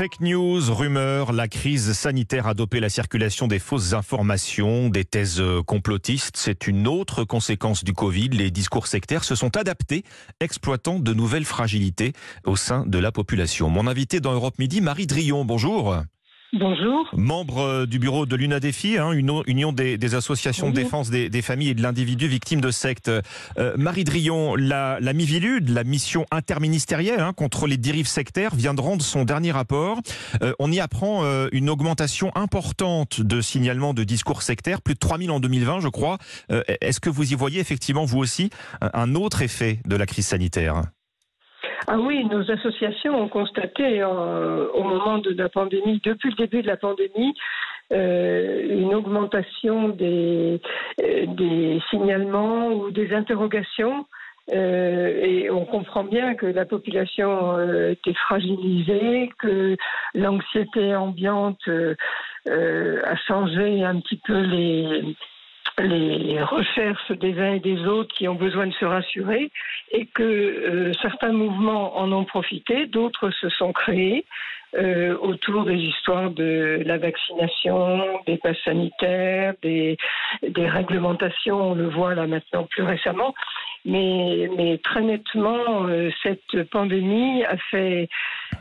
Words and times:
Fake 0.00 0.20
news, 0.20 0.62
rumeurs, 0.70 1.30
la 1.30 1.46
crise 1.46 1.92
sanitaire 1.92 2.46
a 2.46 2.54
dopé 2.54 2.80
la 2.80 2.88
circulation 2.88 3.48
des 3.48 3.58
fausses 3.58 3.92
informations, 3.92 4.88
des 4.88 5.04
thèses 5.04 5.42
complotistes. 5.66 6.38
C'est 6.38 6.66
une 6.66 6.88
autre 6.88 7.24
conséquence 7.24 7.84
du 7.84 7.92
Covid. 7.92 8.30
Les 8.30 8.50
discours 8.50 8.86
sectaires 8.86 9.24
se 9.24 9.34
sont 9.34 9.58
adaptés, 9.58 10.04
exploitant 10.40 11.00
de 11.00 11.12
nouvelles 11.12 11.44
fragilités 11.44 12.14
au 12.46 12.56
sein 12.56 12.86
de 12.86 12.96
la 12.96 13.12
population. 13.12 13.68
Mon 13.68 13.86
invité 13.86 14.20
dans 14.20 14.32
Europe 14.32 14.58
Midi, 14.58 14.80
Marie 14.80 15.06
Drillon, 15.06 15.44
bonjour. 15.44 15.94
Bonjour. 16.52 17.08
Membre 17.12 17.58
euh, 17.58 17.86
du 17.86 18.00
bureau 18.00 18.26
de 18.26 18.34
l'UNADEFI, 18.34 18.98
hein, 18.98 19.12
une 19.12 19.42
union 19.46 19.72
des, 19.72 20.14
associations 20.16 20.70
de 20.70 20.74
défense 20.74 21.08
des, 21.08 21.42
familles 21.42 21.70
et 21.70 21.74
de 21.74 21.82
l'individu 21.82 22.26
victime 22.26 22.60
de 22.60 22.72
sectes. 22.72 23.08
Euh, 23.08 23.22
Marie 23.76 24.02
Drillon, 24.02 24.56
la, 24.56 24.98
la 25.00 25.12
MIVILUD, 25.12 25.68
la 25.68 25.84
mission 25.84 26.26
interministérielle 26.32 27.20
hein, 27.20 27.32
contre 27.32 27.68
les 27.68 27.76
dérives 27.76 28.08
sectaires, 28.08 28.52
vient 28.56 28.74
de 28.74 28.80
rendre 28.80 29.02
son 29.02 29.24
dernier 29.24 29.52
rapport. 29.52 30.00
Euh, 30.42 30.52
on 30.58 30.72
y 30.72 30.80
apprend 30.80 31.22
une 31.52 31.70
augmentation 31.70 32.32
importante 32.34 33.20
de 33.20 33.40
signalements 33.40 33.94
de 33.94 34.02
discours 34.02 34.42
sectaires, 34.42 34.82
plus 34.82 34.94
de 34.94 34.98
3000 34.98 35.30
en 35.30 35.40
2020, 35.40 35.80
je 35.80 35.88
crois. 35.88 36.18
Est-ce 36.80 37.00
que 37.00 37.10
vous 37.10 37.32
y 37.32 37.34
voyez 37.34 37.60
effectivement, 37.60 38.04
vous 38.04 38.18
aussi, 38.18 38.50
un 38.80 39.14
autre 39.14 39.42
effet 39.42 39.80
de 39.86 39.96
la 39.96 40.06
crise 40.06 40.26
sanitaire? 40.26 40.82
Ah 41.86 41.98
oui, 41.98 42.24
nos 42.26 42.50
associations 42.50 43.22
ont 43.22 43.28
constaté 43.28 44.02
euh, 44.02 44.68
au 44.74 44.82
moment 44.82 45.18
de 45.18 45.30
la 45.30 45.48
pandémie, 45.48 46.00
depuis 46.04 46.30
le 46.30 46.36
début 46.36 46.62
de 46.62 46.66
la 46.66 46.76
pandémie, 46.76 47.34
euh, 47.92 48.66
une 48.68 48.94
augmentation 48.94 49.88
des, 49.88 50.60
euh, 51.02 51.26
des 51.26 51.80
signalements 51.90 52.68
ou 52.68 52.90
des 52.90 53.12
interrogations. 53.12 54.06
et 54.52 55.48
on 55.50 55.64
comprend 55.64 56.04
bien 56.04 56.34
que 56.34 56.46
la 56.46 56.64
population 56.64 57.30
était 57.94 58.18
fragilisée, 58.26 59.30
que 59.38 59.76
l'anxiété 60.14 60.94
ambiante 60.94 61.68
a 62.48 63.16
changé 63.28 63.84
un 63.84 64.00
petit 64.00 64.20
peu 64.26 64.40
les, 64.40 65.16
les 65.82 66.42
recherches 66.42 67.10
des 67.12 67.38
uns 67.38 67.54
et 67.54 67.60
des 67.60 67.84
autres 67.86 68.14
qui 68.14 68.28
ont 68.28 68.34
besoin 68.34 68.66
de 68.66 68.72
se 68.72 68.84
rassurer 68.84 69.50
et 69.92 70.06
que 70.06 70.22
euh, 70.22 70.92
certains 71.02 71.32
mouvements 71.32 71.98
en 71.98 72.12
ont 72.12 72.24
profité, 72.24 72.86
d'autres 72.86 73.30
se 73.30 73.48
sont 73.50 73.72
créés 73.72 74.24
euh, 74.76 75.16
autour 75.18 75.64
des 75.64 75.74
histoires 75.74 76.30
de 76.30 76.80
la 76.86 76.96
vaccination, 76.96 78.20
des 78.26 78.36
passes 78.36 78.62
sanitaires, 78.64 79.54
des, 79.62 79.96
réglementations, 80.56 81.72
on 81.72 81.74
le 81.74 81.88
voit 81.88 82.14
là 82.14 82.28
maintenant 82.28 82.64
plus 82.70 82.84
récemment. 82.84 83.34
Mais, 83.84 84.48
mais 84.56 84.78
très 84.78 85.00
nettement, 85.00 85.86
euh, 85.88 86.10
cette 86.22 86.70
pandémie 86.70 87.44
a 87.44 87.56
fait, 87.56 88.08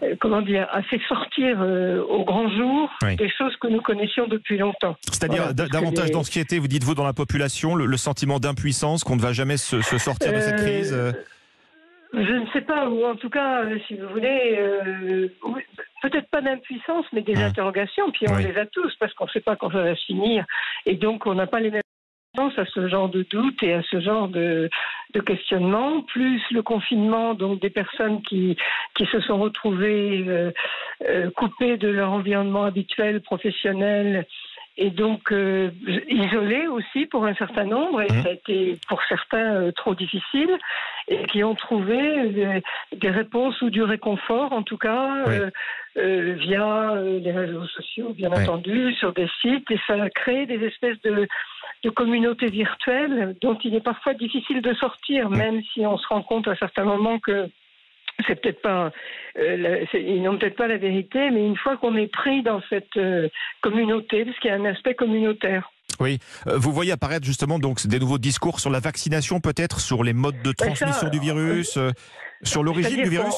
euh, 0.04 0.16
comment 0.20 0.42
dire, 0.42 0.68
a 0.72 0.82
fait 0.84 1.00
sortir 1.08 1.58
euh, 1.62 2.02
au 2.04 2.24
grand 2.24 2.50
jour 2.50 2.90
des 3.18 3.30
choses 3.30 3.56
que 3.58 3.68
nous 3.68 3.82
connaissions 3.82 4.28
depuis 4.28 4.58
longtemps. 4.58 4.96
C'est-à-dire 5.04 5.54
davantage 5.54 6.12
dans 6.12 6.24
ce 6.24 6.32
qui 6.32 6.40
était, 6.40 6.58
vous 6.58 6.68
dites-vous, 6.68 6.96
dans 6.96 7.06
la 7.06 7.14
population, 7.14 7.76
le, 7.76 7.98
sentiment 7.98 8.40
d'impuissance, 8.40 9.04
qu'on 9.04 9.18
ne 9.18 9.22
va 9.22 9.34
jamais 9.34 9.58
se, 9.58 9.82
se 9.82 9.98
sortir 9.98 10.34
de 10.34 10.40
cette 10.40 10.58
crise 10.58 10.96
je 12.12 12.18
ne 12.18 12.48
sais 12.54 12.62
pas, 12.62 12.90
ou 12.90 13.06
en 13.06 13.16
tout 13.16 13.30
cas, 13.30 13.66
si 13.88 13.96
vous 13.96 14.08
voulez, 14.10 14.58
peut-être 16.02 16.28
pas 16.32 16.42
d'impuissance, 16.42 17.06
mais 17.14 17.22
des 17.22 17.36
interrogations, 17.36 18.10
puis 18.10 18.26
on 18.28 18.38
les 18.38 18.58
a 18.58 18.66
tous, 18.66 18.92
parce 19.00 19.14
qu'on 19.14 19.26
ne 19.26 19.30
sait 19.30 19.42
pas 19.42 19.56
quand 19.56 19.72
ça 19.72 19.84
va 19.84 19.94
finir, 19.94 20.44
et 20.88 20.96
donc 20.96 21.28
on 21.28 21.36
n'a 21.36 21.46
pas 21.46 21.60
les 21.60 21.70
mêmes 21.70 21.84
à 22.38 22.66
ce 22.66 22.88
genre 22.88 23.10
de 23.10 23.24
doute 23.24 23.62
et 23.64 23.74
à 23.74 23.82
ce 23.84 24.00
genre 24.00 24.28
de, 24.28 24.70
de 25.14 25.20
questionnement, 25.22 26.02
plus 26.04 26.42
le 26.52 26.62
confinement, 26.62 27.34
donc 27.34 27.60
des 27.62 27.70
personnes 27.70 28.22
qui, 28.22 28.56
qui 28.96 29.06
se 29.08 29.20
sont 29.22 29.40
retrouvées 29.40 30.24
euh, 30.28 30.52
euh, 31.08 31.32
coupées 31.32 31.78
de 31.78 31.88
leur 31.88 32.12
environnement 32.12 32.64
habituel, 32.64 33.22
professionnel, 33.22 34.28
et 34.78 34.92
donc 34.92 35.32
euh, 35.32 35.72
isolées 36.08 36.68
aussi 36.68 37.06
pour 37.08 37.26
un 37.26 37.34
certain 37.34 37.66
nombre, 37.66 38.02
et 38.02 38.06
mmh. 38.06 38.24
ça 38.24 38.30
a 38.30 38.34
été 38.34 38.78
pour 38.88 39.02
certains 39.10 39.72
trop 39.72 39.96
difficile, 39.96 40.58
et 41.08 41.26
qui 41.26 41.44
ont 41.44 41.56
trouvé 41.56 42.62
des, 42.92 43.10
réponses 43.10 43.60
ou 43.62 43.72
du 43.72 43.82
réconfort, 43.82 44.54
en 44.54 44.62
tout 44.62 44.78
cas, 44.78 45.26
via 45.96 46.94
les 47.04 47.32
réseaux 47.32 47.66
sociaux, 47.66 48.14
bien 48.14 48.32
entendu, 48.32 48.94
sur 48.94 49.12
des 49.12 49.28
sites, 49.42 49.70
et 49.72 49.80
ça 49.88 50.02
a 50.02 50.10
créé 50.10 50.46
des 50.46 50.64
espèces 50.64 51.02
de 51.02 51.28
de 51.84 51.90
communautés 51.90 52.50
virtuelles 52.50 53.36
dont 53.42 53.58
il 53.64 53.76
est 53.76 53.84
parfois 53.84 54.14
difficile 54.14 54.62
de 54.62 54.74
sortir, 54.74 55.30
même 55.30 55.62
si 55.74 55.86
on 55.86 55.98
se 55.98 56.08
rend 56.08 56.24
compte 56.24 56.48
à 56.48 56.56
certains 56.56 56.84
moments 56.84 57.20
que 57.20 57.50
c'est 58.28 58.42
peut-être 58.42 58.62
pas, 58.62 58.92
euh, 59.38 59.86
ils 59.94 60.22
n'ont 60.22 60.38
peut-être 60.38 60.58
pas 60.58 60.68
la 60.68 60.78
vérité, 60.78 61.30
mais 61.32 61.46
une 61.46 61.58
fois 61.58 61.78
qu'on 61.78 61.96
est 61.96 62.12
pris 62.12 62.44
dans 62.44 62.62
cette 62.70 62.98
euh, 62.98 63.30
communauté, 63.62 64.26
parce 64.26 64.38
qu'il 64.40 64.50
y 64.50 64.54
a 64.54 64.58
un 64.58 64.66
aspect 64.66 64.94
communautaire. 64.94 65.72
Oui, 66.00 66.20
euh, 66.48 66.58
vous 66.58 66.72
voyez 66.72 66.92
apparaître 66.92 67.26
justement 67.26 67.60
donc 67.60 67.86
des 67.88 68.00
nouveaux 68.00 68.18
discours 68.18 68.60
sur 68.60 68.70
la 68.70 68.80
vaccination, 68.80 69.40
peut-être 69.40 69.80
sur 69.80 70.04
les 70.04 70.14
modes 70.14 70.42
de 70.44 70.54
ben 70.58 70.74
transmission 70.74 71.10
du 71.10 71.20
virus, 71.20 71.80
sur 72.44 72.64
l'origine 72.64 73.04
du 73.04 73.10
virus? 73.10 73.36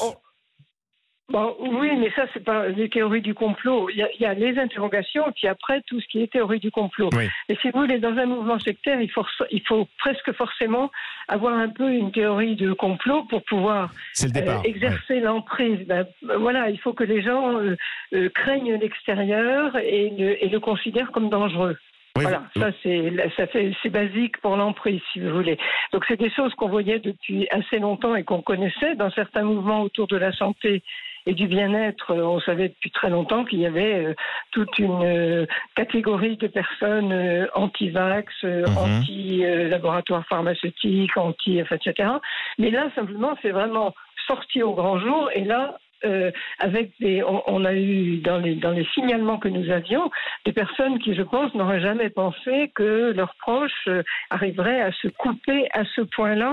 Oui, 1.32 1.90
mais 1.98 2.10
ça, 2.14 2.26
c'est 2.32 2.44
pas 2.44 2.68
les 2.68 2.88
théories 2.88 3.22
du 3.22 3.34
complot. 3.34 3.88
Il 3.90 4.06
y, 4.20 4.24
a, 4.24 4.34
les 4.34 4.58
interrogations, 4.58 5.28
et 5.28 5.32
puis 5.32 5.48
après, 5.48 5.80
tout 5.86 6.00
ce 6.00 6.06
qui 6.08 6.22
est 6.22 6.32
théorie 6.32 6.60
du 6.60 6.70
complot. 6.70 7.10
Et 7.48 7.56
si 7.56 7.70
vous 7.70 7.80
voulez, 7.80 7.98
dans 7.98 8.16
un 8.16 8.26
mouvement 8.26 8.58
sectaire, 8.58 9.00
il 9.00 9.10
faut, 9.10 9.24
il 9.50 9.62
faut 9.66 9.88
presque 9.98 10.32
forcément 10.32 10.90
avoir 11.28 11.54
un 11.54 11.68
peu 11.68 11.90
une 11.90 12.12
théorie 12.12 12.56
de 12.56 12.72
complot 12.72 13.24
pour 13.24 13.42
pouvoir 13.44 13.90
euh, 14.22 14.62
exercer 14.64 15.20
l'emprise. 15.20 15.86
Ben, 15.86 16.06
voilà, 16.38 16.68
il 16.68 16.78
faut 16.78 16.92
que 16.92 17.04
les 17.04 17.22
gens 17.22 17.58
euh, 17.58 17.76
euh, 18.14 18.28
craignent 18.30 18.74
l'extérieur 18.74 19.76
et 19.76 20.10
le, 20.10 20.44
et 20.44 20.48
le 20.48 20.60
considèrent 20.60 21.12
comme 21.12 21.30
dangereux. 21.30 21.76
voilà, 22.14 22.42
ça 22.58 22.70
c'est 22.82 23.10
ça 23.36 23.46
fait 23.46 23.72
c'est 23.82 23.88
basique 23.88 24.36
pour 24.42 24.56
l'emprise 24.56 25.00
si 25.12 25.20
vous 25.20 25.30
voulez. 25.30 25.56
Donc 25.92 26.04
c'est 26.06 26.20
des 26.20 26.30
choses 26.30 26.54
qu'on 26.54 26.68
voyait 26.68 26.98
depuis 26.98 27.48
assez 27.50 27.78
longtemps 27.78 28.14
et 28.14 28.22
qu'on 28.22 28.42
connaissait 28.42 28.94
dans 28.96 29.10
certains 29.10 29.44
mouvements 29.44 29.82
autour 29.82 30.08
de 30.08 30.16
la 30.16 30.32
santé 30.32 30.82
et 31.26 31.34
du 31.34 31.46
bien-être, 31.46 32.12
euh, 32.12 32.22
on 32.22 32.40
savait 32.40 32.68
depuis 32.68 32.90
très 32.90 33.10
longtemps 33.10 33.44
qu'il 33.44 33.60
y 33.60 33.66
avait 33.66 34.06
euh, 34.06 34.14
toute 34.50 34.78
une 34.78 35.04
euh, 35.04 35.46
catégorie 35.76 36.36
de 36.36 36.48
personnes 36.48 37.48
anti-vax, 37.54 38.32
mhm. 38.42 38.64
anti-laboratoire 38.76 40.26
pharmaceutique, 40.26 41.16
anti, 41.16 41.58
etc. 41.58 42.10
Mais 42.58 42.70
là, 42.70 42.88
simplement, 42.94 43.36
c'est 43.42 43.50
vraiment 43.50 43.94
sorti 44.26 44.62
au 44.62 44.74
grand 44.74 44.98
jour. 44.98 45.30
Et 45.34 45.44
là, 45.44 45.78
avec 46.58 46.90
des, 46.98 47.22
on, 47.22 47.64
a 47.64 47.74
eu 47.74 48.16
dans 48.16 48.38
les, 48.38 48.56
dans 48.56 48.72
les 48.72 48.84
signalements 48.86 49.38
que 49.38 49.46
nous 49.46 49.70
avions 49.70 50.10
des 50.44 50.52
personnes 50.52 50.98
qui, 50.98 51.14
je 51.14 51.22
pense, 51.22 51.54
n'auraient 51.54 51.80
jamais 51.80 52.10
pensé 52.10 52.72
que 52.74 53.12
leurs 53.12 53.36
proches 53.36 53.88
arriveraient 54.28 54.80
à 54.80 54.90
se 54.90 55.06
couper 55.06 55.68
à 55.72 55.84
ce 55.94 56.00
point-là 56.00 56.50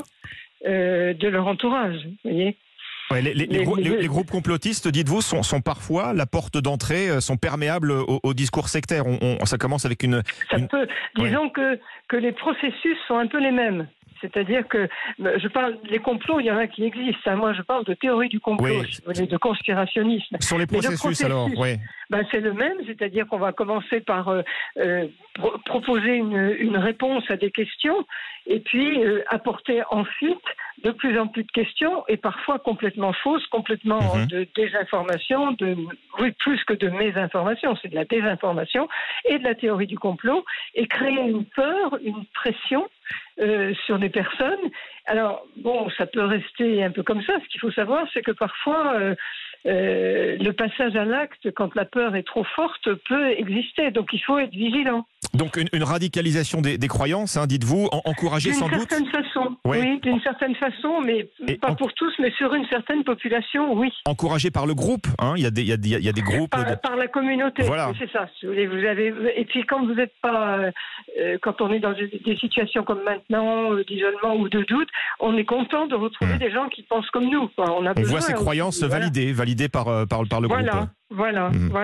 de 0.66 1.28
leur 1.28 1.47
entourage. 1.47 1.97
Vous 2.06 2.29
voyez 2.29 2.58
les, 3.12 4.08
groupes 4.08 4.31
complotistes, 4.31 4.88
dites-vous, 4.88 5.22
sont, 5.22 5.44
sont, 5.44 5.62
parfois 5.62 6.14
la 6.14 6.25
porte 6.25 6.58
d'entrée, 6.58 7.09
euh, 7.09 7.20
sont 7.20 7.38
perméables 7.38 7.92
au, 7.92 8.34
discours 8.34 8.70
sectaire. 8.70 9.06
On, 9.08 9.46
ça 9.46 9.58
commence 9.58 9.86
avec 9.86 10.03
une. 10.03 10.22
Ça 10.50 10.59
peut. 10.59 10.88
Disons 11.18 11.50
que, 11.50 11.80
que 12.08 12.18
les 12.18 12.31
processus 12.31 12.97
sont 13.08 13.18
un 13.18 13.28
peu 13.28 13.40
les 13.40 13.52
mêmes. 13.52 13.88
C'est-à-dire 14.22 14.68
que 14.68 14.88
je 15.19 15.47
parle 15.47 15.78
des 15.90 16.00
complots, 16.00 16.40
il 16.40 16.46
y 16.46 16.52
en 16.52 16.57
a 16.57 16.68
qui 16.68 16.84
existent. 16.84 17.31
Hein. 17.31 17.35
Moi, 17.35 17.53
je 17.53 17.62
parle 17.62 17.85
de 17.85 17.94
théorie 17.94 18.30
du 18.30 18.40
complot, 18.40 18.84
de 19.07 19.38
conspirationnisme. 19.38 20.38
Sur 20.40 20.57
les 20.57 20.68
processus, 20.68 21.24
alors, 21.24 21.50
oui. 21.57 21.78
Ben, 22.09 22.25
c'est 22.31 22.40
le 22.40 22.53
même, 22.53 22.78
c'est-à-dire 22.88 23.28
qu'on 23.28 23.38
va 23.38 23.52
commencer 23.52 24.00
par 24.00 24.29
euh, 24.29 24.41
euh, 24.78 25.08
proposer 25.66 26.16
une, 26.16 26.56
une, 26.58 26.78
réponse 26.78 27.24
à 27.29 27.38
des 27.38 27.52
questions 27.52 28.03
et 28.47 28.59
puis 28.62 29.06
euh, 29.06 29.22
apporter 29.28 29.84
ensuite 29.91 30.41
de 30.84 30.90
plus 30.90 31.19
en 31.19 31.28
plus 31.28 31.44
de 31.44 31.52
questions 31.52 32.03
et 32.08 32.18
parfois 32.18 32.58
complètement 32.58 33.13
fausses, 33.13 33.46
complètement 33.47 34.16
mhm. 34.16 34.25
de 34.25 34.47
désinformation, 34.56 35.52
de 35.52 35.78
oui 36.19 36.31
plus 36.40 36.63
que 36.63 36.74
de 36.74 36.90
mésinformation, 36.90 37.78
c'est 37.79 37.90
de 37.90 37.96
la 37.96 38.05
désinformation 38.05 38.88
et 39.26 39.38
de 39.38 39.44
la 39.44 39.53
théorie 39.53 39.88
du 39.88 39.99
complot 39.99 40.44
et 40.73 40.88
créer 40.88 41.14
une 41.14 41.46
peur, 41.46 41.97
une 42.03 42.26
pression 42.34 42.88
euh, 43.40 43.74
sur 43.86 44.00
des 44.00 44.09
personnes. 44.09 44.70
Alors, 45.06 45.46
bon, 45.58 45.90
ça 45.97 46.06
peut 46.06 46.24
rester 46.24 46.84
un 46.84 46.91
peu 46.91 47.03
comme 47.03 47.22
ça. 47.24 47.34
Ce 47.44 47.47
qu'il 47.50 47.62
faut 47.62 47.72
savoir, 47.72 48.06
c'est 48.14 48.22
que 48.22 48.32
parfois, 48.32 48.96
euh, 48.96 49.16
euh, 49.66 50.38
le 50.40 50.52
passage 50.52 50.96
à 50.96 51.06
l'acte, 51.06 51.50
quand 51.52 51.74
la 51.76 51.86
peur 51.86 52.16
est 52.16 52.24
trop 52.24 52.44
forte, 52.44 52.94
peut 53.08 53.30
exister. 53.32 53.91
Donc, 53.91 54.14
il 54.14 54.20
faut 54.20 54.38
être 54.40 54.52
vigilant. 54.52 55.06
Donc 55.34 55.58
une, 55.58 55.84
radicalisation 55.84 56.61
des, 56.61 56.87
croyances, 56.87 57.37
hein, 57.37 57.46
dites-vous, 57.46 57.90
encouragée 58.05 58.53
sans 58.53 58.67
doute 58.67 58.90
D'une 58.90 59.05
certaine 59.05 59.23
façon, 59.23 59.58
oui, 59.66 59.99
d'une 60.02 60.22
certaine 60.22 60.55
façon, 60.55 61.02
mais 61.02 61.29
pas 61.58 61.76
pour 61.76 61.93
tous, 61.93 62.11
mais 62.20 62.31
sur 62.31 62.53
une 62.53 62.66
certaine 62.67 63.03
population, 63.03 63.73
oui. 63.73 63.91
Encouragée 64.05 64.49
par 64.49 64.66
le 64.66 64.73
groupe, 64.73 65.08
hein, 65.20 65.34
il, 65.37 65.43
y 65.43 65.46
a 65.46 65.52
des, 65.52 65.61
il, 65.61 65.67
y 65.67 66.09
a, 66.09 66.11
des 66.11 66.22
groupes... 66.22 66.49
Par, 66.49 66.96
la 66.96 67.08
communauté, 67.08 67.64
voilà. 67.64 67.91
c'est 67.99 68.11
ça. 68.11 68.28
Vous 68.43 68.85
avez, 68.85 69.14
et 69.35 69.46
puis 69.46 69.66
quand 69.66 69.85
vous 69.85 69.93
n'êtes 69.93 70.14
pas... 70.22 70.58
Euh, 71.20 71.37
quand 71.41 71.61
on 71.61 71.72
est 71.72 71.79
dans 71.79 71.93
des 71.93 72.37
situations 72.37 72.84
comme 72.84 73.03
maintenant, 73.03 73.73
euh, 73.73 73.84
d'isolement 73.84 74.35
ou 74.35 74.49
de 74.49 74.64
doute, 74.64 74.90
on 75.20 75.37
est 75.37 75.46
content 75.46 75.87
de 75.87 75.96
retrouver 75.96 76.35
mmh. 76.35 76.40
des 76.40 76.52
gens 76.52 76.67
qui 76.70 76.84
pensent 76.84 77.09
comme 77.11 77.29
nous. 77.29 77.49
On, 77.58 77.85
a 77.85 77.93
on 77.97 78.02
voit 78.03 78.22
ces 78.22 78.34
croyances 78.34 78.82
validées, 78.82 79.32
validées 79.32 79.49
validé 79.49 79.70
par, 79.70 79.85
par, 80.08 80.28
par 80.28 80.41
le 80.41 80.47
voilà, 80.47 80.72
groupe. 80.72 80.90
Voilà, 81.11 81.49
mhm. 81.49 81.70
voilà. 81.70 81.75